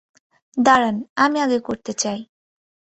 [0.57, 2.19] দাঁড়ান, আমি আগে করতে চাই।